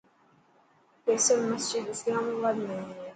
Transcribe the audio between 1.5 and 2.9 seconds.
مسجد اسلام آباد ۾ هي.